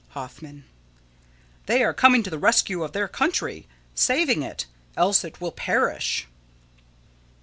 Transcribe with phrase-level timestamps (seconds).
[0.13, 0.63] _]Hoffman:
[1.67, 3.67] They are coming to the rescue of their country.
[3.93, 4.65] Saving it;
[4.97, 6.25] else it will perish.